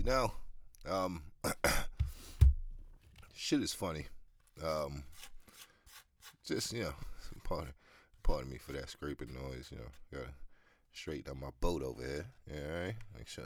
[0.00, 0.32] You know,
[0.88, 1.22] um,
[3.34, 4.06] shit is funny.
[4.64, 5.02] Um,
[6.42, 6.94] just you know,
[7.44, 7.74] pardon,
[8.22, 9.68] pardon me for that scraping noise.
[9.70, 10.30] You know, gotta
[10.94, 12.24] straighten up my boat over here.
[12.50, 12.94] All right.
[13.14, 13.44] Make sure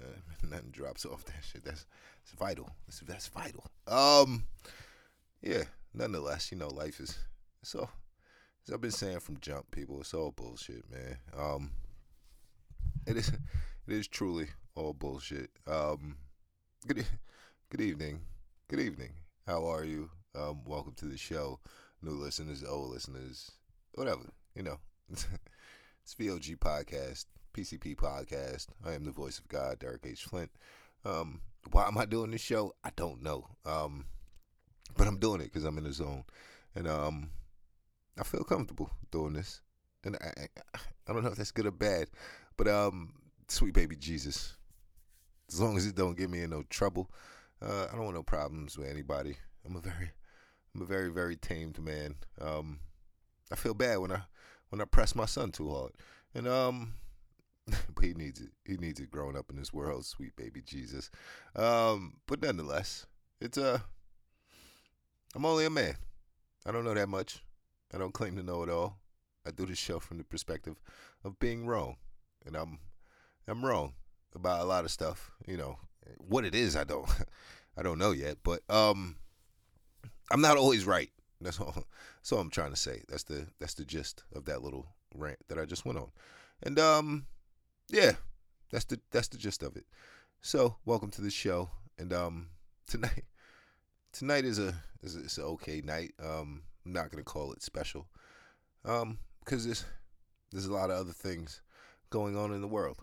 [0.00, 0.06] uh,
[0.48, 1.64] nothing drops off that shit.
[1.64, 1.86] That's
[2.22, 2.70] it's vital.
[2.86, 3.64] That's that's vital.
[3.88, 4.44] Um,
[5.42, 5.64] yeah.
[5.92, 7.18] Nonetheless, you know, life is
[7.64, 7.88] so.
[8.64, 11.16] As I've been saying from jump, people, it's all bullshit, man.
[11.36, 11.72] Um,
[13.08, 15.50] it is, it is truly all bullshit.
[15.66, 16.16] Um,
[16.86, 17.04] good,
[17.70, 18.20] good evening,
[18.68, 19.12] good evening.
[19.46, 20.10] How are you?
[20.34, 21.58] Um, welcome to the show,
[22.02, 23.50] new listeners, old listeners,
[23.94, 24.32] whatever.
[24.54, 24.78] You know,
[25.10, 25.26] it's
[26.18, 28.68] VOG podcast, PCP podcast.
[28.84, 30.24] I am the voice of God, Derek H.
[30.24, 30.50] Flint.
[31.04, 31.40] Um,
[31.72, 32.74] why am I doing this show?
[32.84, 33.46] I don't know.
[33.66, 34.06] Um,
[34.96, 36.24] but I'm doing it because I'm in the zone,
[36.74, 37.30] and um,
[38.18, 39.60] I feel comfortable doing this.
[40.04, 42.08] And I, I, I don't know if that's good or bad,
[42.56, 43.12] but um,
[43.48, 44.56] sweet baby Jesus,
[45.52, 47.10] as long as it don't get me in no trouble,
[47.62, 49.36] uh, I don't want no problems with anybody.
[49.64, 50.12] I'm a very,
[50.74, 52.16] I'm a very very tamed man.
[52.40, 52.80] Um,
[53.50, 54.22] I feel bad when I
[54.68, 55.92] when I press my son too hard,
[56.34, 56.94] and um,
[57.66, 58.50] but he needs it.
[58.64, 61.10] He needs it growing up in this world, sweet baby Jesus.
[61.56, 63.06] Um, but nonetheless,
[63.40, 63.58] it's.
[63.58, 63.80] Uh,
[65.34, 65.94] I'm only a man.
[66.66, 67.44] I don't know that much.
[67.94, 68.98] I don't claim to know it all.
[69.46, 70.80] I do this show from the perspective
[71.24, 71.96] of being wrong,
[72.44, 72.78] and I'm
[73.46, 73.94] I'm wrong
[74.34, 75.30] about a lot of stuff.
[75.46, 75.78] You know
[76.18, 76.76] what it is.
[76.76, 77.08] I don't
[77.76, 79.16] I don't know yet, but um,
[80.30, 81.10] I'm not always right.
[81.40, 81.74] That's all.
[82.20, 83.02] That's all I'm trying to say.
[83.08, 86.10] That's the that's the gist of that little rant that I just went on,
[86.62, 87.26] and um,
[87.90, 88.12] yeah,
[88.70, 89.86] that's the that's the gist of it.
[90.42, 92.48] So welcome to the show, and um,
[92.86, 93.24] tonight
[94.12, 96.12] tonight is a is a, it's an okay night.
[96.22, 98.06] Um, I'm not gonna call it special,
[98.84, 99.84] um, because there's
[100.52, 101.62] there's a lot of other things
[102.10, 102.98] going on in the world,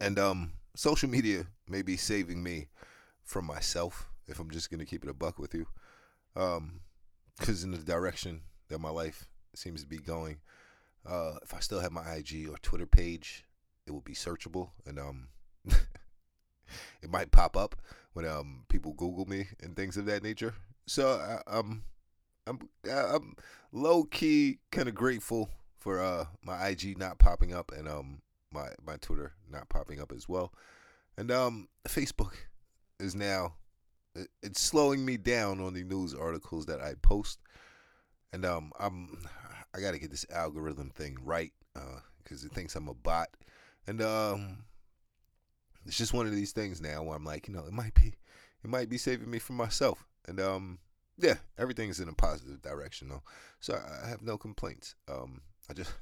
[0.00, 2.68] and um, social media may be saving me
[3.24, 5.66] from myself if I'm just gonna keep it a buck with you,
[6.34, 6.80] um,
[7.38, 10.38] because in the direction that my life seems to be going,
[11.08, 13.44] uh, if I still have my IG or Twitter page,
[13.86, 15.28] it will be searchable and um.
[17.02, 17.76] it might pop up
[18.12, 20.54] when um people Google me and things of that nature.
[20.86, 21.84] So I'm
[22.46, 23.34] I'm I'm
[23.72, 28.22] low key kind of grateful for uh my IG not popping up and um
[28.56, 30.52] my my Twitter not popping up as well,
[31.16, 32.32] and um Facebook
[32.98, 33.54] is now
[34.42, 37.40] it's slowing me down on the news articles that I post,
[38.32, 39.26] and um I'm
[39.74, 41.52] I got to get this algorithm thing right
[42.22, 43.28] because uh, it thinks I'm a bot,
[43.86, 44.64] and um
[45.86, 48.14] it's just one of these things now where I'm like, you know, it might be,
[48.64, 50.78] it might be saving me from myself, and um,
[51.16, 53.22] yeah, everything's in a positive direction though,
[53.60, 54.94] so I have no complaints.
[55.08, 55.92] Um, I just,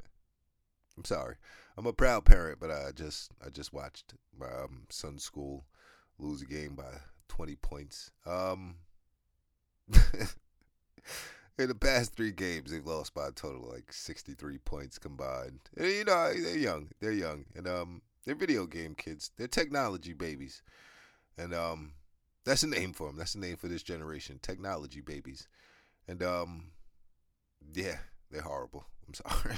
[0.96, 1.36] I'm sorry,
[1.76, 5.64] I'm a proud parent, but I just, I just watched my um, son's school
[6.18, 8.10] lose a game by 20 points.
[8.26, 8.76] Um.
[11.58, 15.60] in the past three games, they've lost by a total of like 63 points combined.
[15.76, 16.88] And, you know, they're young.
[17.00, 17.44] They're young.
[17.54, 19.30] And um, they're video game kids.
[19.36, 20.62] They're technology babies,
[21.36, 21.92] and um,
[22.44, 23.16] that's the name for them.
[23.16, 25.46] That's the name for this generation, technology babies.
[26.08, 26.70] And um,
[27.74, 27.98] yeah,
[28.30, 28.86] they're horrible.
[29.06, 29.56] I'm sorry.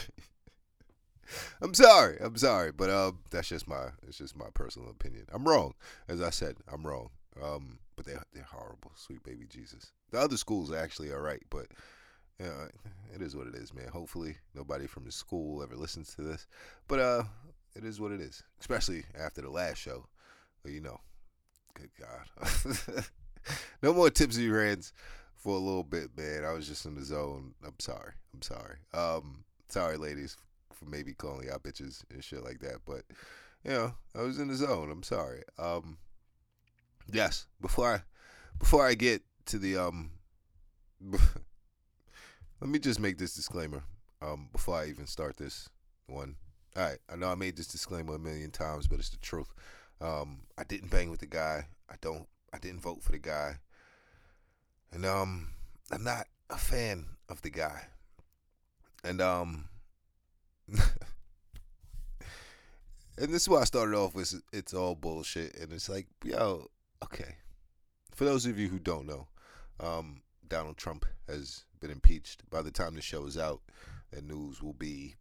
[1.63, 2.19] I'm sorry.
[2.21, 5.27] I'm sorry, but um, that's just my it's just my personal opinion.
[5.33, 5.75] I'm wrong,
[6.09, 6.57] as I said.
[6.73, 7.11] I'm wrong.
[7.43, 8.93] Um, but they they're horrible.
[8.95, 9.93] Sweet baby Jesus.
[10.11, 11.67] The other schools actually are right, but
[12.39, 12.69] you know,
[13.15, 13.89] it is what it is, man.
[13.89, 16.47] Hopefully, nobody from the school ever listens to this.
[16.89, 17.23] But uh,
[17.75, 20.07] it is what it is, especially after the last show.
[20.63, 21.01] But you know,
[21.75, 23.05] good God,
[23.83, 24.93] no more tipsy rants
[25.37, 26.45] for a little bit, man.
[26.45, 27.55] I was just in the zone.
[27.65, 28.13] I'm sorry.
[28.35, 28.77] I'm sorry.
[28.93, 30.37] Um, sorry, ladies,
[30.77, 32.79] for maybe calling y'all bitches and shit like that.
[32.87, 33.03] But
[33.65, 34.91] you know, I was in the zone.
[34.91, 35.43] I'm sorry.
[35.59, 35.99] Um,
[37.11, 37.47] yes.
[37.61, 38.03] Before I
[38.59, 40.11] before I get to the um,
[42.61, 43.83] let me just make this disclaimer.
[44.23, 45.69] Um, before I even start this
[46.07, 46.37] one.
[46.77, 49.53] All right, I know I made this disclaimer a million times, but it's the truth.
[50.01, 51.69] Um, I didn't bang with the guy.
[51.89, 52.27] I don't.
[52.53, 53.57] I didn't vote for the guy,
[54.93, 55.49] and um,
[55.91, 57.89] I'm not a fan of the guy.
[59.05, 59.69] And um,
[63.19, 66.71] and this is why I started off with it's all bullshit, and it's like, yo,
[67.05, 67.37] okay.
[68.15, 69.29] For those of you who don't know,
[69.81, 72.49] um, Donald Trump has been impeached.
[72.51, 73.61] By the time the show is out,
[74.11, 75.17] that news will be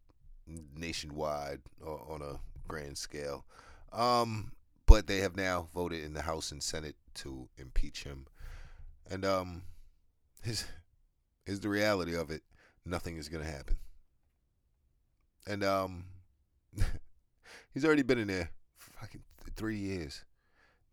[0.76, 3.46] nationwide on a grand scale.
[3.92, 4.52] Um,
[4.86, 8.28] but they have now voted in the House and Senate to impeach him.
[9.10, 9.64] And um,
[10.44, 12.44] is the reality of it.
[12.86, 13.78] Nothing is gonna happen.
[15.48, 16.06] And um,
[17.74, 19.22] he's already been in there fucking
[19.56, 20.24] three years.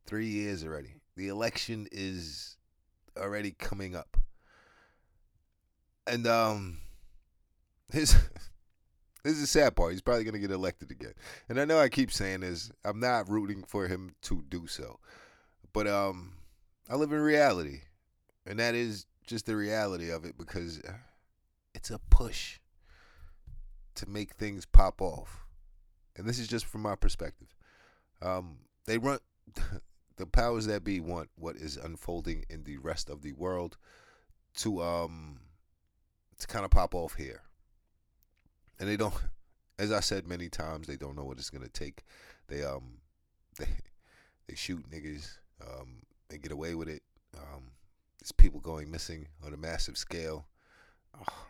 [0.07, 0.95] Three years already.
[1.17, 2.57] The election is
[3.17, 4.17] already coming up.
[6.07, 6.79] And um
[7.93, 8.13] his
[9.25, 9.93] this is the sad part.
[9.93, 11.13] He's probably gonna get elected again.
[11.49, 12.73] And I know I keep saying this.
[12.85, 14.99] I'm not rooting for him to do so.
[15.73, 16.35] But um
[16.91, 17.83] I live in reality.
[18.47, 20.83] And that is just the reality of it because
[21.75, 22.59] it's a push
[23.97, 25.47] to make things pop off.
[26.17, 27.49] And this is just from my perspective.
[28.21, 29.19] Um, they run
[30.17, 33.77] the powers that be want what is unfolding in the rest of the world
[34.55, 35.41] to um
[36.39, 37.43] to kind of pop off here.
[38.79, 39.15] And they don't
[39.79, 42.05] as I said many times, they don't know what it's gonna take.
[42.49, 42.99] They um
[43.59, 43.67] they
[44.49, 47.03] they shoot niggas, um, they get away with it.
[47.37, 47.73] Um,
[48.21, 50.47] there's people going missing on a massive scale.
[51.19, 51.47] Oh,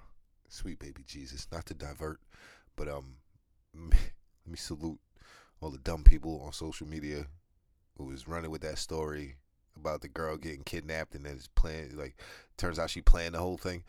[0.53, 1.47] sweet baby Jesus.
[1.51, 2.21] Not to divert,
[2.77, 3.17] but um,
[3.75, 3.93] let
[4.47, 5.01] me salute
[5.61, 7.27] all the dumb people on social media
[7.97, 9.37] who was running with that story
[9.77, 12.21] about the girl getting kidnapped and then it's playing like
[12.59, 13.85] turns out she planned the whole thing.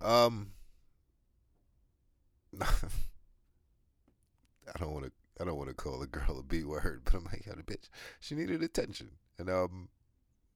[0.00, 0.52] Um
[2.60, 2.66] I
[4.78, 7.24] don't want to I don't want to call the girl a B word, but I'm
[7.24, 7.88] like, yeah, the bitch.
[8.20, 9.10] She needed attention.
[9.38, 9.88] And um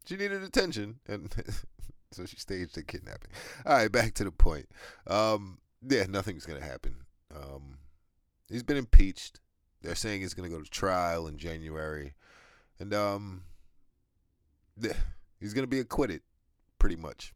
[0.06, 1.34] she needed attention and
[2.12, 3.30] so she staged a kidnapping.
[3.64, 4.68] All right, back to the point.
[5.06, 6.96] Um yeah, nothing's to happen.
[7.34, 7.78] Um
[8.48, 9.40] he's been impeached.
[9.82, 12.14] They're saying he's to go to trial in January.
[12.78, 13.42] And um
[15.40, 16.22] he's to be acquitted
[16.78, 17.34] pretty much.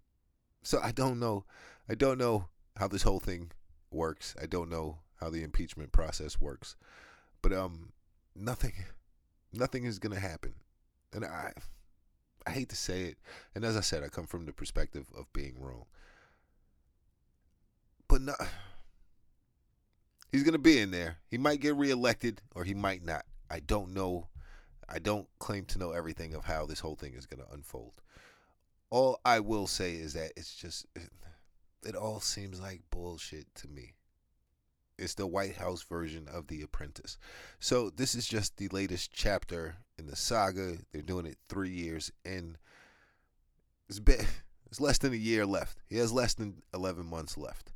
[0.63, 1.45] So I don't know.
[1.89, 3.53] I don't know how this whole thing
[3.91, 4.35] works.
[4.41, 6.77] I don't know how the impeachment process works.
[7.43, 7.93] But um
[8.35, 8.73] nothing
[9.53, 10.55] nothing is to happen.
[11.13, 11.53] And I
[12.47, 13.19] I hate to say it.
[13.55, 15.85] And as I said, I come from the perspective of being wrong.
[18.09, 18.35] But no
[20.33, 21.19] He's going to be in there.
[21.29, 23.25] He might get reelected or he might not.
[23.49, 24.27] I don't know.
[24.89, 28.03] I don't claim to know everything of how this whole thing is going to unfold.
[28.91, 31.11] All I will say is that it's just, it,
[31.87, 33.95] it all seems like bullshit to me.
[34.99, 37.19] It's the White House version of The Apprentice.
[37.59, 40.79] So this is just the latest chapter in the saga.
[40.93, 42.57] They're doing it three years in.
[43.89, 44.25] It's, been,
[44.67, 45.79] it's less than a year left.
[45.89, 47.73] He has less than 11 months left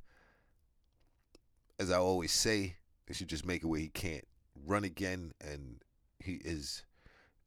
[1.79, 2.77] as I always say,
[3.07, 4.27] they should just make it where he can't
[4.67, 5.83] run again and
[6.19, 6.85] he is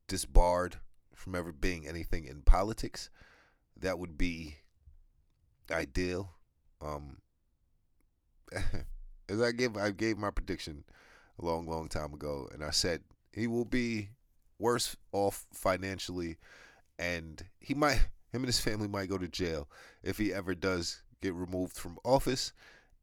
[0.07, 0.77] disbarred
[1.13, 3.09] from ever being anything in politics.
[3.77, 4.57] That would be
[5.69, 6.31] ideal.
[6.81, 7.17] Um,
[9.31, 10.83] as I gave I gave my prediction
[11.39, 13.01] a long, long time ago, and I said
[13.31, 14.09] he will be
[14.59, 16.37] worse off financially,
[16.99, 19.69] and he might him and his family might go to jail
[20.03, 22.53] if he ever does get removed from office,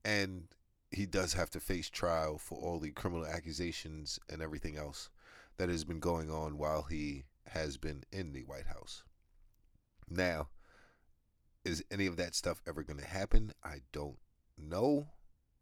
[0.04, 0.44] and
[0.90, 5.10] he does have to face trial for all the criminal accusations and everything else
[5.56, 9.02] that has been going on while he has been in the White House.
[10.08, 10.48] Now,
[11.64, 13.52] is any of that stuff ever going to happen?
[13.62, 14.16] I don't
[14.56, 15.08] know.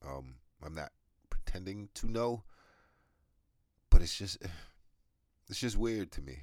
[0.07, 0.93] Um, I'm not
[1.31, 2.43] pretending to know,
[3.91, 4.39] but it's just
[5.49, 6.39] it's just weird to me.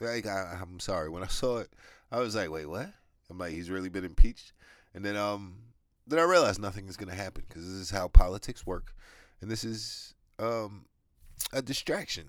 [0.00, 1.70] Like I, I'm sorry when I saw it,
[2.10, 2.90] I was like, wait, what?
[3.30, 4.52] I'm like, he's really been impeached,
[4.94, 5.56] and then um,
[6.06, 8.94] then I realized nothing is to happen because this is how politics work,
[9.40, 10.86] and this is um,
[11.52, 12.28] a distraction.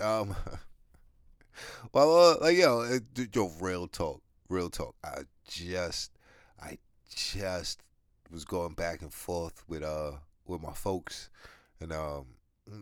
[0.00, 0.34] Um,
[1.92, 2.98] well, uh, like yo,
[3.32, 4.96] yo, real talk, real talk.
[5.04, 6.10] I just,
[6.60, 6.78] I
[7.14, 7.80] just
[8.30, 10.12] was going back and forth with uh
[10.46, 11.30] with my folks,
[11.80, 12.26] and um,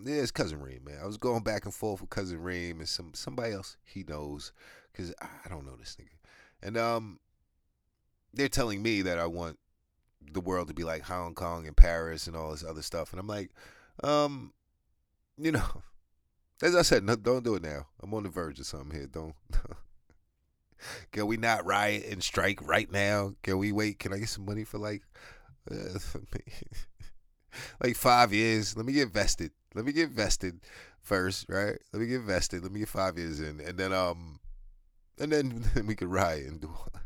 [0.05, 0.99] yeah, it's cousin Reem, man.
[1.03, 4.53] I was going back and forth with cousin Reem and some somebody else he knows,
[4.95, 6.19] cause I don't know this nigga,
[6.63, 7.21] and um,
[8.33, 9.59] they're telling me that I want
[10.33, 13.13] the world to be like Hong Kong and Paris and all this other stuff.
[13.13, 13.51] And I'm like,
[14.03, 14.53] um,
[15.39, 15.83] you know,
[16.63, 17.87] as I said, no, don't do it now.
[18.03, 19.07] I'm on the verge of something here.
[19.07, 19.35] Don't.
[21.13, 23.35] Can we not riot and strike right now?
[23.43, 23.99] Can we wait?
[23.99, 25.03] Can I get some money for like,
[25.71, 25.75] uh,
[27.83, 28.77] like five years?
[28.77, 29.53] Let me get vested.
[29.75, 30.61] Let me get vested
[31.01, 31.79] first, right?
[31.93, 32.63] Let me get vested.
[32.63, 34.41] Let me get five years in, and then um,
[35.21, 37.03] and then, then we can riot and do all that.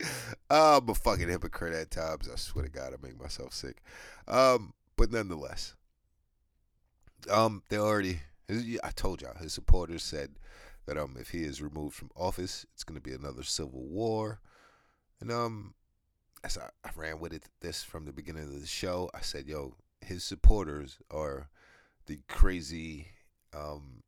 [0.50, 2.28] I'm a fucking hypocrite at times.
[2.32, 3.82] I swear to God, I make myself sick.
[4.28, 5.74] Um, but nonetheless,
[7.30, 8.20] um, they already.
[8.82, 10.30] I told y'all his supporters said
[10.86, 14.40] that um, if he is removed from office, it's going to be another civil war.
[15.20, 15.74] And um,
[16.44, 19.46] as I, I ran with it this from the beginning of the show, I said,
[19.46, 21.48] "Yo, his supporters are
[22.06, 23.08] the crazy."
[23.54, 24.02] Um,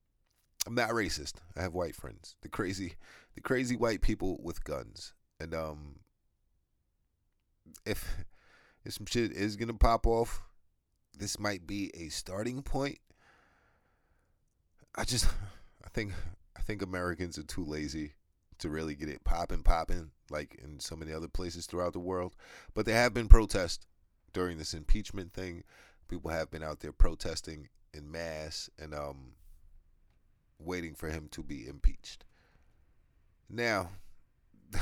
[0.67, 1.35] I'm not racist.
[1.57, 2.37] I have white friends.
[2.43, 2.95] The crazy,
[3.35, 5.97] the crazy white people with guns and um,
[7.87, 8.25] if
[8.85, 10.43] if some shit is gonna pop off,
[11.19, 12.99] this might be a starting point.
[14.95, 15.27] I just,
[15.85, 16.13] I think,
[16.57, 18.13] I think think Americans are too lazy
[18.61, 22.35] to really get it popping, popping like in so many other places throughout the world.
[22.75, 23.87] But there have been protests
[24.33, 25.65] during this impeachment thing.
[26.09, 29.33] People have been out there protesting in mass and um,
[30.59, 32.25] waiting for him to be impeached.
[33.49, 33.91] Now,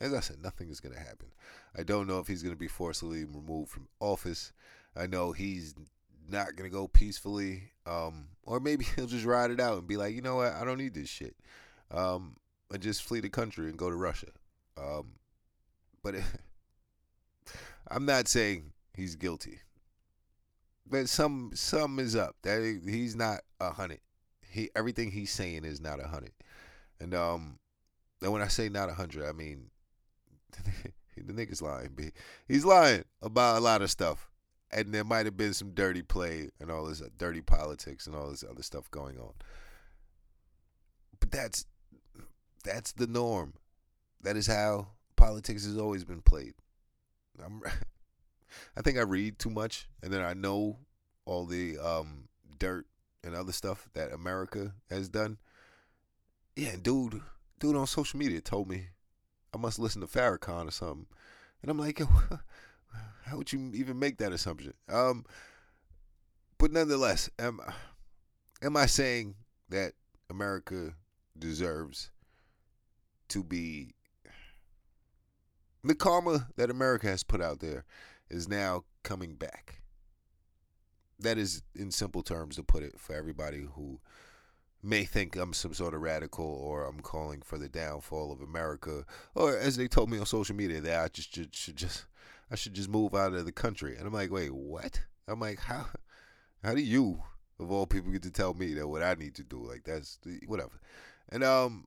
[0.00, 1.28] as I said, nothing is going to happen.
[1.76, 4.52] I don't know if he's going to be forcibly removed from office.
[4.94, 5.74] I know he's
[6.28, 7.72] not going to go peacefully.
[7.86, 10.64] Um, or maybe he'll just ride it out and be like, you know what, I
[10.64, 11.36] don't need this shit.
[11.90, 12.36] Um,
[12.72, 14.28] and just flee the country and go to Russia.
[14.76, 15.12] Um,
[16.02, 16.24] but it,
[17.88, 19.60] I'm not saying he's guilty.
[20.88, 22.36] But some some is up.
[22.42, 24.00] That he's not a hundred.
[24.48, 26.32] He everything he's saying is not a hundred.
[27.00, 27.58] And um,
[28.20, 29.70] and when I say not a hundred, I mean
[31.16, 32.12] the nigga's lying.
[32.48, 34.30] He's lying about a lot of stuff,
[34.70, 38.16] and there might have been some dirty play and all this uh, dirty politics and
[38.16, 39.32] all this other stuff going on.
[41.20, 41.64] But that's
[42.62, 43.54] that's the norm.
[44.20, 46.54] That is how politics has always been played.
[47.44, 47.62] I'm,
[48.76, 50.78] I think I read too much, and then I know
[51.24, 52.28] all the um,
[52.58, 52.86] dirt
[53.24, 55.38] and other stuff that America has done.
[56.56, 57.20] Yeah, dude,
[57.58, 58.88] dude on social media told me
[59.54, 61.06] I must listen to Farrakhan or something,
[61.62, 62.00] and I'm like,
[63.24, 64.74] how would you even make that assumption?
[64.88, 65.24] Um,
[66.58, 67.60] but nonetheless, am
[68.62, 69.34] am I saying
[69.68, 69.94] that
[70.30, 70.94] America
[71.38, 72.10] deserves
[73.32, 73.94] to be
[75.84, 77.84] the karma that America has put out there
[78.30, 79.82] is now coming back.
[81.18, 84.00] That is, in simple terms, to put it for everybody who
[84.82, 89.04] may think I'm some sort of radical or I'm calling for the downfall of America,
[89.34, 92.06] or as they told me on social media that I just should, should just
[92.50, 93.96] I should just move out of the country.
[93.96, 95.00] And I'm like, wait, what?
[95.28, 95.86] I'm like, how
[96.62, 97.22] how do you
[97.60, 99.64] of all people get to tell me that what I need to do?
[99.64, 100.80] Like that's whatever.
[101.28, 101.86] And um,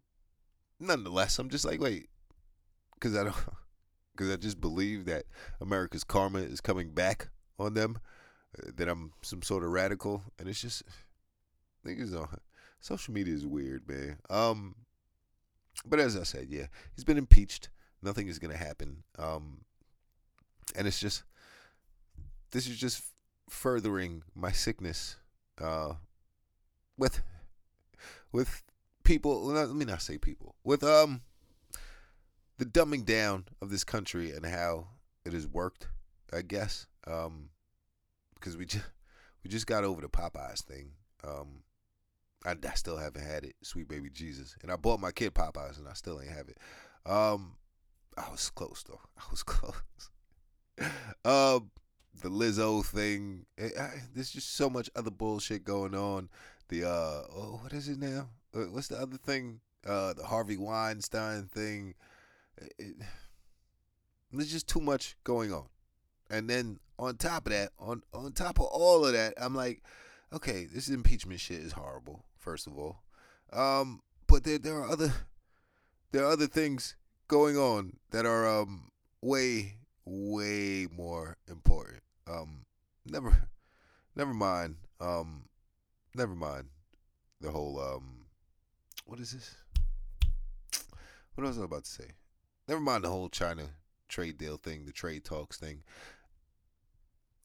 [0.80, 2.10] nonetheless, I'm just like, wait,
[2.94, 3.36] because I don't
[4.16, 5.26] because I just believe that
[5.60, 7.30] America's karma is coming back
[7.60, 8.00] on them,
[8.58, 10.84] uh, that I'm some sort of radical, and it's just
[11.86, 12.40] niggas on
[12.80, 14.18] social media is weird, man.
[14.30, 14.76] Um,
[15.86, 17.70] but as I said, yeah, he's been impeached.
[18.02, 19.04] Nothing is gonna happen.
[19.18, 19.62] Um,
[20.76, 21.24] and it's just
[22.52, 23.04] this is just
[23.50, 25.18] furthering my sickness.
[25.62, 25.94] Uh,
[26.98, 27.22] with
[28.32, 28.64] with
[29.06, 29.46] people.
[29.46, 30.56] Let me not say people.
[30.64, 31.22] With um
[32.58, 34.88] the dumbing down of this country and how
[35.26, 35.88] it has worked,
[36.34, 36.88] I guess.
[37.08, 37.50] Um,
[38.36, 38.86] because we just
[39.44, 40.92] we just got over the Popeyes thing.
[41.24, 41.64] Um,
[42.46, 45.80] I, I still haven't had it, sweet baby Jesus, and I bought my kid Popeyes
[45.80, 46.58] and I still ain't have it.
[47.06, 47.56] Um,
[48.18, 49.02] I was close though.
[49.18, 49.74] I was close.
[51.26, 51.72] um,
[52.22, 53.46] the Lizzo thing.
[53.58, 56.30] It, eh, I, there's just so much other bullshit going on.
[56.70, 58.30] The uh, oh, what is it now?
[58.56, 59.60] What's the other thing?
[59.86, 61.94] Uh, the Harvey Weinstein thing
[62.78, 62.96] it,
[64.32, 65.66] there's just too much going on.
[66.30, 69.84] And then on top of that, on on top of all of that, I'm like,
[70.34, 72.26] okay, this impeachment shit is horrible.
[72.38, 73.04] First of all,
[73.54, 75.14] um, but there there are other
[76.12, 76.96] there are other things
[77.28, 82.04] going on that are um way way more important.
[82.28, 82.66] Um,
[83.06, 83.50] never
[84.16, 84.78] never mind.
[85.00, 85.46] Um,
[86.16, 86.70] never mind
[87.42, 88.25] the whole um,
[89.06, 89.56] what is this?
[91.36, 92.08] What was I about to say?
[92.68, 93.64] Never mind the whole China
[94.08, 95.84] trade deal thing, the trade talks thing.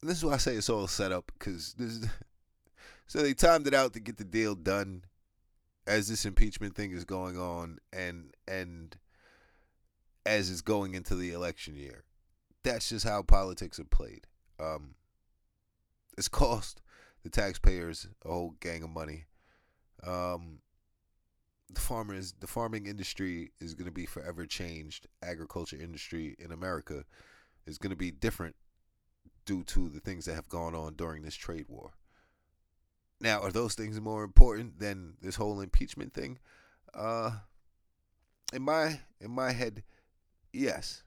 [0.01, 1.91] And this is why I say it's all set up because this.
[1.91, 2.09] Is,
[3.07, 5.05] so they timed it out to get the deal done
[5.87, 8.97] as this impeachment thing is going on and and
[10.25, 12.05] as it's going into the election year.
[12.63, 14.27] That's just how politics are played.
[14.59, 14.95] Um,
[16.17, 16.81] it's cost
[17.23, 19.25] the taxpayers a whole gang of money.
[20.07, 20.61] Um,
[21.73, 25.07] the farmers the farming industry is going to be forever changed.
[25.23, 27.05] Agriculture industry in america
[27.67, 28.57] is going to be different
[29.45, 31.93] due to the things that have gone on during this trade war.
[33.21, 36.39] Now are those things more important than this whole impeachment thing?
[36.95, 37.33] Uh
[38.53, 39.83] in my in my head
[40.53, 41.03] yes.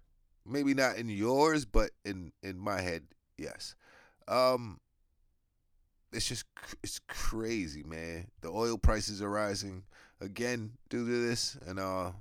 [0.46, 3.04] Maybe not in yours but in in my head
[3.38, 3.76] yes.
[4.28, 4.80] Um
[6.14, 6.46] it's just
[6.84, 8.28] it's crazy man.
[8.42, 9.84] The oil prices are rising
[10.24, 12.12] again due to this, and uh,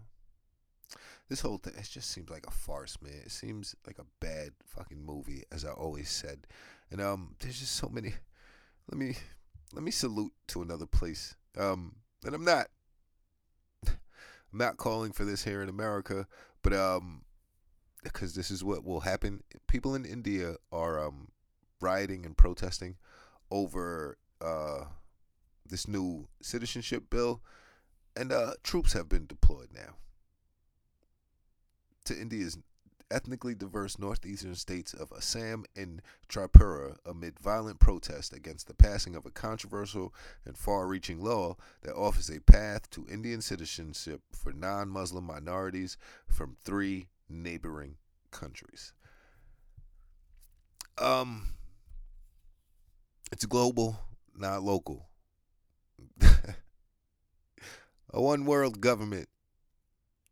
[1.28, 3.22] this whole thing it just seems like a farce, man.
[3.24, 6.46] It seems like a bad fucking movie, as I always said,
[6.90, 8.14] and um, there's just so many.
[8.90, 9.16] Let me
[9.72, 11.36] let me salute to another place.
[11.56, 12.66] Um, and I'm not
[13.86, 16.26] I'm not calling for this here in America,
[16.62, 17.22] but um,
[18.02, 19.42] because this is what will happen.
[19.68, 21.28] People in India are um
[21.80, 22.96] rioting and protesting
[23.50, 24.84] over uh
[25.68, 27.40] this new citizenship bill
[28.14, 29.94] And uh, troops have been deployed now
[32.04, 32.58] to India's
[33.12, 39.26] ethnically diverse northeastern states of Assam and Tripura amid violent protests against the passing of
[39.26, 40.14] a controversial
[40.46, 45.96] and far reaching law that offers a path to Indian citizenship for non Muslim minorities
[46.26, 47.96] from three neighboring
[48.30, 48.92] countries.
[50.98, 51.48] Um,
[53.30, 53.98] it's global,
[54.36, 55.08] not local.
[58.12, 59.28] a one world government.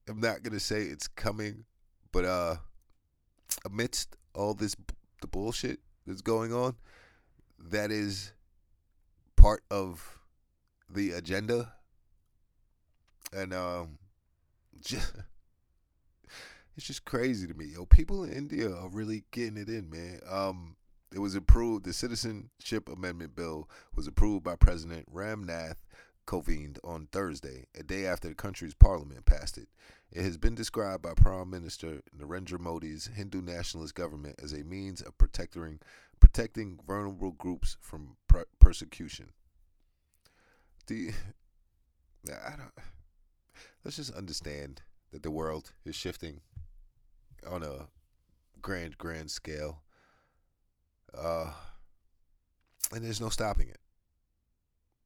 [0.09, 1.65] I'm not gonna say it's coming,
[2.13, 2.57] but uh,
[3.65, 4.77] amidst all this
[5.21, 6.75] the bullshit that's going on,
[7.59, 8.33] that is
[9.37, 10.19] part of
[10.89, 11.73] the agenda,
[13.33, 13.99] and um,
[14.85, 15.13] just
[16.77, 17.67] it's just crazy to me.
[17.67, 20.21] Yo, people in India are really getting it in, man.
[20.29, 20.77] Um,
[21.13, 21.85] it was approved.
[21.85, 25.77] The Citizenship Amendment Bill was approved by President Ramnath
[26.31, 29.67] Kovind on Thursday, a day after the country's parliament passed it.
[30.13, 35.03] It has been described by Prime Minister Narendra Modi's Hindu nationalist government as a means
[35.03, 35.81] of protecting
[36.21, 38.17] protecting vulnerable groups from
[38.61, 39.31] persecution.
[40.87, 41.11] The
[42.29, 42.87] I don't.
[43.85, 46.43] Let's just understand that the world is shifting
[47.45, 47.89] on a
[48.63, 49.83] grand, grand scale.
[51.13, 51.51] Uh,
[52.95, 53.81] and there's no stopping it.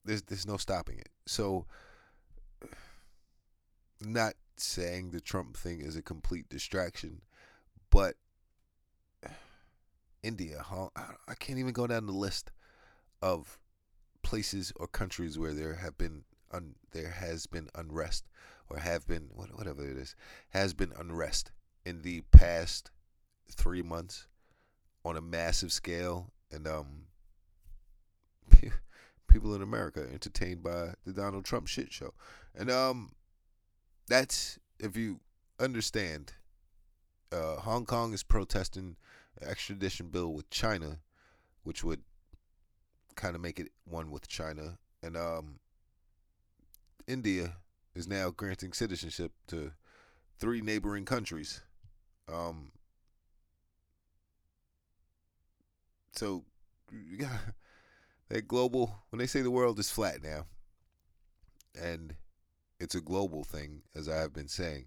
[0.04, 1.08] There's there's no stopping it.
[1.26, 1.66] So,
[4.00, 7.22] not saying the Trump thing is a complete distraction,
[7.90, 8.16] but
[10.22, 10.64] India.
[11.28, 12.50] I can't even go down the list
[13.22, 13.58] of
[14.22, 18.24] places or countries where there have been un, there has been unrest
[18.70, 20.14] or have been whatever it is
[20.50, 21.52] has been unrest
[21.84, 22.90] in the past
[23.50, 24.26] three months
[25.04, 27.04] on a massive scale, and um,
[29.34, 32.14] people in America entertained by the Donald Trump shit show,
[32.54, 33.12] and um,
[34.08, 35.20] that's if you
[35.58, 36.32] understand.
[37.32, 38.94] Uh, Hong Kong is protesting
[39.42, 40.98] extradition bill with China,
[41.64, 42.00] which would
[43.16, 45.58] kind of make it one with China, and um,
[47.08, 47.56] India
[47.96, 49.72] is now granting citizenship to
[50.38, 51.60] three neighboring countries
[52.32, 52.70] um,
[56.12, 56.44] so
[57.18, 57.38] yeah,
[58.28, 60.46] that global when they say the world is flat now,
[61.80, 62.14] and
[62.80, 64.86] it's a global thing, as I have been saying.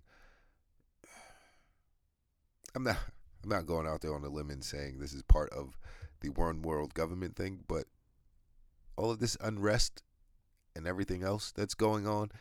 [2.75, 2.97] I'm not
[3.43, 5.77] I'm not going out there on a limb and saying this is part of
[6.21, 7.85] the one world government thing, but
[8.95, 10.03] all of this unrest
[10.75, 12.31] and everything else that's going on,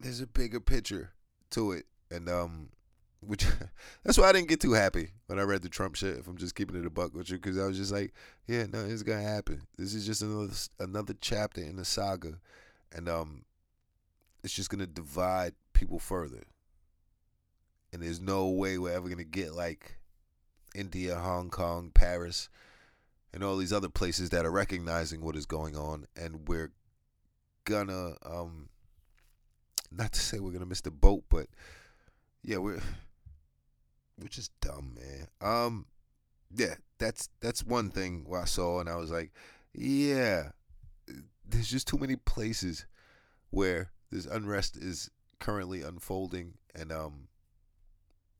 [0.00, 1.12] there's a bigger picture
[1.50, 1.86] to it.
[2.10, 2.70] And um
[3.20, 3.46] which
[4.04, 6.18] that's why I didn't get too happy when I read the Trump shit.
[6.18, 8.12] If I'm just keeping it a buck with you, because I was just like,
[8.46, 9.62] yeah, no, it's gonna happen.
[9.76, 12.38] This is just another another chapter in the saga,
[12.92, 13.44] and um,
[14.42, 16.44] it's just gonna divide people further.
[17.92, 19.96] And there's no way we're ever gonna get like
[20.74, 22.48] India, Hong Kong, Paris,
[23.32, 26.72] and all these other places that are recognizing what is going on, and we're
[27.64, 28.68] gonna um,
[29.90, 31.46] not to say we're gonna miss the boat, but
[32.42, 32.80] yeah, we're
[34.18, 35.28] which is dumb, man.
[35.40, 35.86] Um,
[36.54, 39.32] yeah, that's that's one thing I saw, and I was like,
[39.74, 40.50] yeah,
[41.48, 42.86] there's just too many places
[43.50, 47.28] where this unrest is currently unfolding, and um,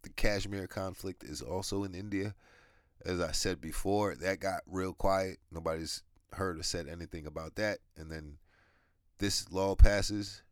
[0.02, 2.34] the Kashmir conflict is also in India.
[3.04, 5.38] As I said before, that got real quiet.
[5.52, 8.38] Nobody's heard or said anything about that, and then
[9.18, 10.42] this law passes,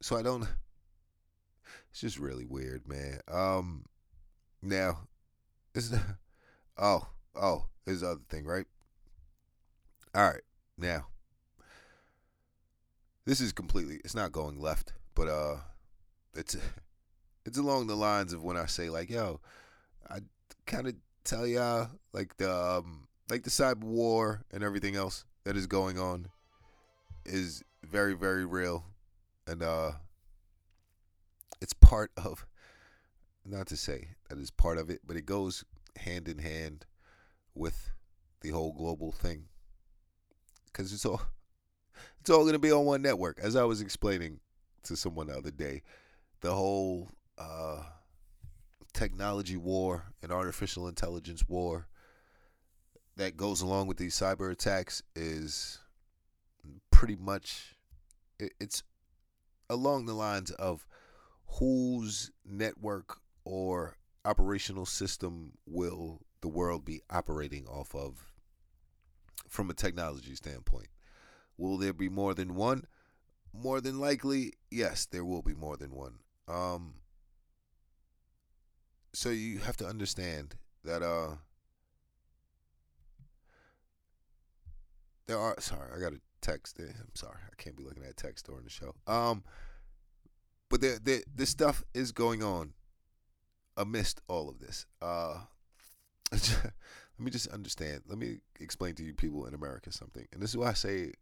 [0.00, 0.46] so I don't.
[1.92, 3.20] It's just really weird, man.
[3.28, 3.84] Um,
[4.62, 5.08] now,
[5.74, 5.94] is
[6.78, 8.66] oh oh there's the other thing, right?
[10.14, 10.42] All right,
[10.76, 11.06] now
[13.30, 15.56] this is completely it's not going left, but uh,
[16.34, 16.56] it's
[17.46, 19.40] it's along the lines of when I say like, yo,
[20.08, 20.18] I
[20.66, 20.94] kind of
[21.24, 25.98] tell y'all like the um, like the cyber war and everything else that is going
[25.98, 26.26] on
[27.24, 28.84] is very very real,
[29.46, 29.92] and uh,
[31.60, 32.46] it's part of
[33.44, 35.64] not to say that is part of it, but it goes
[35.96, 36.86] hand in hand
[37.54, 37.90] with
[38.40, 39.44] the whole global thing
[40.66, 41.22] because it's all
[42.20, 43.38] it's all going to be on one network.
[43.40, 44.40] As I was explaining
[44.84, 45.82] to someone the other day,
[46.40, 47.82] the whole uh,
[48.92, 51.88] technology war and artificial intelligence war
[53.16, 55.78] that goes along with these cyber attacks is
[56.90, 57.74] pretty much
[58.38, 58.82] it's
[59.68, 60.86] along the lines of
[61.58, 63.18] whose network
[63.50, 68.32] or operational system will the world be operating off of
[69.48, 70.88] from a technology standpoint?
[71.56, 72.84] Will there be more than one?
[73.52, 76.14] more than likely, yes, there will be more than one.
[76.48, 76.94] Um,
[79.12, 81.36] so you have to understand that uh,
[85.26, 85.56] there are.
[85.58, 86.78] Sorry, I got a text.
[86.78, 88.94] I'm sorry, I can't be looking at text during the show.
[89.06, 89.42] Um,
[90.68, 92.72] but there, there, this stuff is going on
[93.80, 94.86] amidst all of this.
[95.00, 95.38] Uh,
[96.32, 96.72] let
[97.18, 98.02] me just understand.
[98.06, 100.26] Let me explain to you people in America something.
[100.32, 101.12] And this is why I say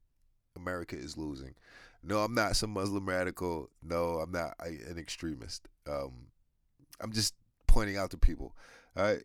[0.57, 1.55] America is losing.
[2.03, 3.71] No, I'm not some Muslim radical.
[3.83, 5.69] No, I'm not I, an extremist.
[5.89, 6.27] Um,
[7.01, 7.35] I'm just
[7.67, 8.55] pointing out to people.
[8.97, 9.23] All right,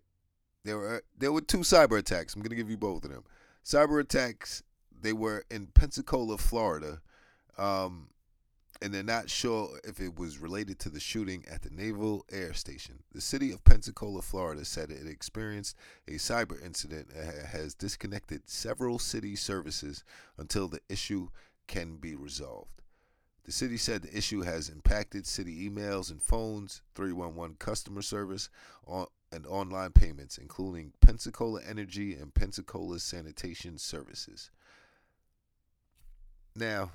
[0.63, 2.35] there were there were two cyber attacks.
[2.35, 3.23] I'm gonna give you both of them.
[3.65, 4.63] Cyber attacks.
[5.01, 7.01] They were in Pensacola, Florida.
[7.57, 8.09] Um,
[8.83, 12.53] and they're not sure if it was related to the shooting at the Naval Air
[12.53, 13.01] Station.
[13.13, 18.99] The city of Pensacola, Florida said it experienced a cyber incident and has disconnected several
[18.99, 20.03] city services
[20.37, 21.29] until the issue
[21.65, 22.81] can be resolved.
[23.45, 28.49] The city said the issue has impacted city emails and phones, 311 customer service,
[28.85, 34.51] and online payments, including Pensacola Energy and Pensacola Sanitation Services.
[36.53, 36.91] Now,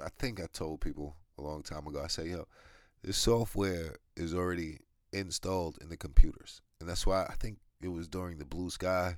[0.00, 2.00] I think I told people a long time ago.
[2.02, 2.46] I say, yo,
[3.02, 4.78] this software is already
[5.12, 9.16] installed in the computers, and that's why I think it was during the Blue Sky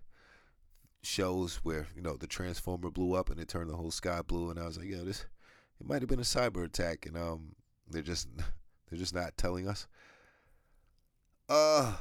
[1.03, 4.51] shows where you know the transformer blew up and it turned the whole sky blue,
[4.51, 5.27] and I was like, yo, this
[5.81, 7.55] it might have been a cyber attack, and um,
[7.89, 8.29] they're just
[8.91, 9.87] they're just not telling us.
[11.49, 11.95] Uh,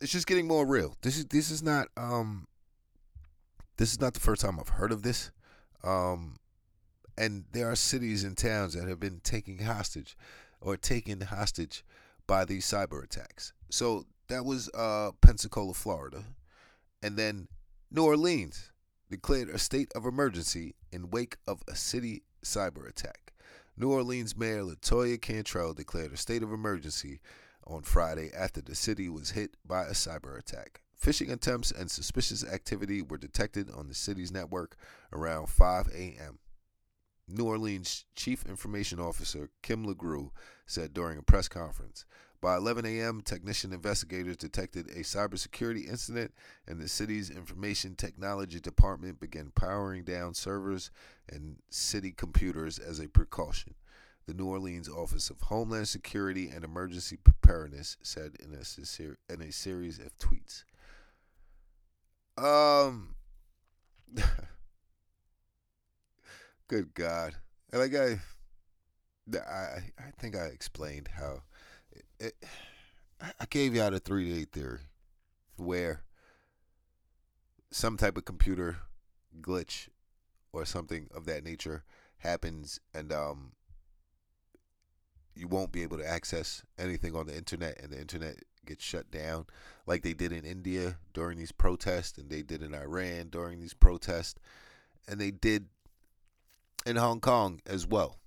[0.00, 0.96] it's just getting more real.
[1.02, 2.46] This is this is not um,
[3.76, 5.30] this is not the first time I've heard of this.
[5.84, 6.36] Um,
[7.20, 10.16] and there are cities and towns that have been taken hostage
[10.58, 11.84] or taken hostage
[12.26, 13.52] by these cyber attacks.
[13.68, 16.24] So that was uh, Pensacola, Florida.
[17.02, 17.48] And then
[17.90, 18.72] New Orleans
[19.10, 23.34] declared a state of emergency in wake of a city cyber attack.
[23.76, 27.20] New Orleans Mayor Latoya Cantrell declared a state of emergency
[27.66, 30.80] on Friday after the city was hit by a cyber attack.
[30.98, 34.76] Phishing attempts and suspicious activity were detected on the city's network
[35.12, 36.38] around 5 a.m.
[37.30, 40.30] New Orleans Chief Information Officer Kim LaGrue
[40.66, 42.04] said during a press conference.
[42.40, 46.32] By 11 a.m., technician investigators detected a cybersecurity incident,
[46.66, 50.90] and the city's information technology department began powering down servers
[51.30, 53.74] and city computers as a precaution.
[54.26, 59.52] The New Orleans Office of Homeland Security and Emergency Preparedness said in a, in a
[59.52, 60.64] series of tweets.
[62.38, 63.14] Um.
[66.70, 67.34] Good God.
[67.72, 68.20] Like I,
[69.36, 71.42] I, I think I explained how
[71.90, 72.34] it, it
[73.20, 74.82] I gave you out a three day theory
[75.56, 76.02] where
[77.72, 78.76] some type of computer
[79.40, 79.88] glitch
[80.52, 81.82] or something of that nature
[82.18, 83.50] happens and um
[85.34, 89.10] you won't be able to access anything on the internet and the internet gets shut
[89.10, 89.44] down
[89.88, 93.74] like they did in India during these protests and they did in Iran during these
[93.74, 94.38] protests
[95.08, 95.66] and they did
[96.86, 98.18] in Hong Kong as well.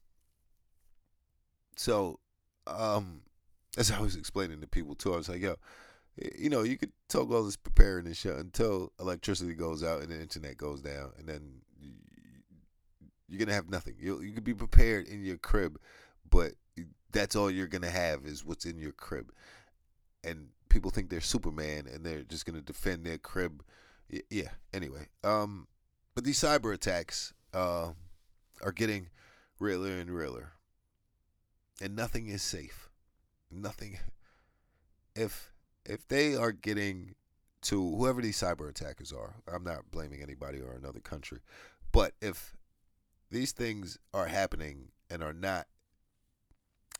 [1.75, 2.19] So,
[2.67, 3.21] um,
[3.77, 5.55] as I was explaining to people too, I was like, yo,
[6.37, 10.11] you know, you could talk all this preparing and shit until electricity goes out and
[10.11, 11.61] the internet goes down, and then
[13.27, 13.95] you're gonna have nothing.
[13.99, 15.79] You you could be prepared in your crib,
[16.29, 16.51] but
[17.11, 19.31] that's all you're gonna have is what's in your crib,
[20.23, 23.63] and people think they're Superman and they're just gonna defend their crib.
[24.29, 24.49] Yeah.
[24.73, 25.67] Anyway, um,
[26.13, 27.93] but these cyber attacks, uh,
[28.63, 29.09] are getting
[29.59, 30.53] realer and realer.
[31.81, 32.89] And nothing is safe.
[33.51, 33.99] Nothing
[35.15, 35.51] if
[35.85, 37.15] if they are getting
[37.61, 41.39] to whoever these cyber attackers are, I'm not blaming anybody or another country,
[41.91, 42.55] but if
[43.31, 45.67] these things are happening and are not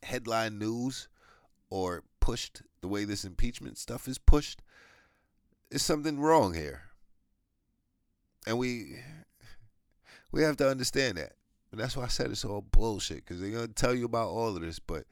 [0.03, 1.07] headline news
[1.69, 4.61] or pushed the way this impeachment stuff is pushed,
[5.69, 6.83] is something wrong here.
[8.45, 8.97] And we
[10.31, 11.33] we have to understand that.
[11.73, 14.55] And that's why I said it's all bullshit because they're gonna tell you about all
[14.55, 15.05] of this, but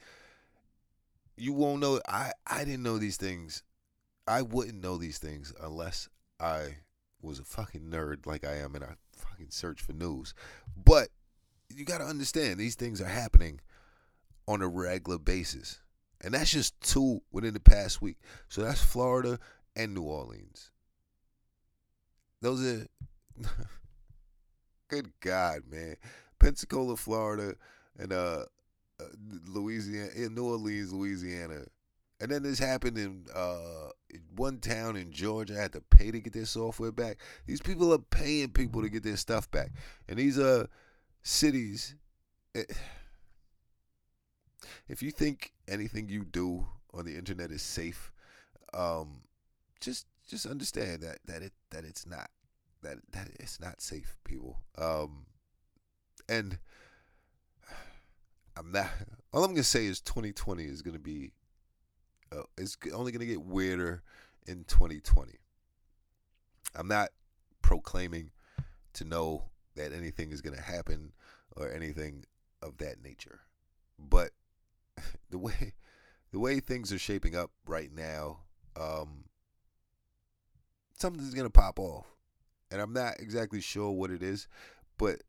[1.36, 2.00] you won't know.
[2.08, 3.64] I I didn't know these things.
[4.28, 6.08] I wouldn't know these things unless
[6.40, 6.76] I
[7.20, 10.36] was a fucking nerd like I am and I fucking search for news.
[10.86, 11.10] But
[11.68, 13.60] you got to understand these things are happening
[14.48, 15.80] on a regular basis.
[16.24, 18.18] And that's just two within the past week.
[18.50, 19.40] So that's Florida
[19.76, 20.70] and New Orleans.
[22.40, 22.86] Those are
[24.90, 25.96] good God, man.
[26.42, 27.56] Pensacola, Florida,
[27.98, 28.46] and uh,
[29.00, 29.06] uh
[29.48, 31.66] Louisiana, in New Orleans, Louisiana.
[32.20, 33.90] And then this happened in uh,
[34.36, 35.56] one town in Georgia.
[35.58, 37.18] I had to pay to get their software back.
[37.48, 39.72] These people are paying people to get their stuff back.
[40.08, 40.68] And these are
[41.24, 41.96] cities
[42.54, 42.72] it,
[44.88, 48.12] if you think anything you do on the internet is safe,
[48.74, 49.22] um,
[49.80, 52.30] just just understand that that it that it's not
[52.82, 54.60] that that it's not safe, people.
[54.78, 55.26] Um,
[56.32, 56.58] and
[58.58, 58.90] I'm not.
[59.34, 61.32] All I'm gonna say is 2020 is gonna be.
[62.32, 64.02] Uh, it's only gonna get weirder
[64.48, 65.34] in 2020.
[66.74, 67.10] I'm not
[67.62, 68.32] proclaiming
[68.94, 69.44] to know
[69.76, 71.12] that anything is gonna happen
[71.58, 72.24] or anything
[72.62, 73.42] of that nature,
[74.00, 74.32] but
[75.30, 75.74] the way
[76.32, 78.40] the way things are shaping up right now,
[78.80, 79.26] um,
[80.98, 82.06] something's gonna pop off,
[82.72, 84.48] and I'm not exactly sure what it is,
[84.98, 85.24] but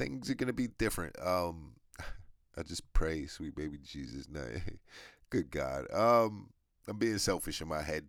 [0.00, 1.14] things are gonna be different.
[1.22, 1.72] Um,
[2.56, 4.28] I just pray, sweet baby Jesus.
[4.30, 4.44] No,
[5.30, 5.92] good God.
[5.92, 6.50] Um,
[6.88, 8.06] I'm being selfish in my head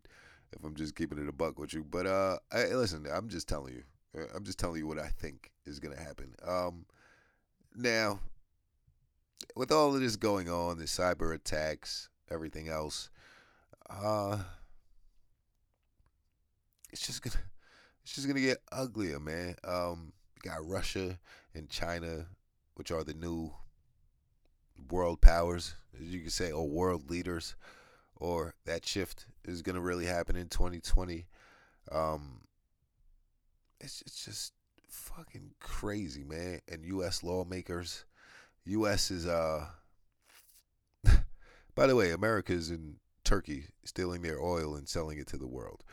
[0.53, 1.83] if I'm just keeping it a buck with you.
[1.83, 3.83] But uh, I, listen, I'm just telling you.
[4.17, 6.33] Uh, I'm just telling you what I think is gonna happen.
[6.47, 6.85] Um,
[7.75, 8.19] now,
[9.55, 13.09] with all of this going on, the cyber attacks, everything else,
[13.89, 14.37] uh,
[16.91, 17.35] it's just gonna,
[18.03, 19.55] it's just gonna get uglier, man.
[19.65, 21.19] Um, got Russia
[21.53, 22.27] and China,
[22.75, 23.51] which are the new
[24.89, 27.55] world powers, as you could say, or world leaders,
[28.15, 31.25] or that shift is going to really happen in 2020.
[31.91, 32.41] Um,
[33.79, 34.53] it's it's just
[34.87, 36.61] fucking crazy, man.
[36.67, 37.23] And U.S.
[37.23, 38.05] lawmakers,
[38.65, 39.11] U.S.
[39.11, 39.65] is uh.
[41.75, 45.47] By the way, America is in Turkey stealing their oil and selling it to the
[45.47, 45.83] world.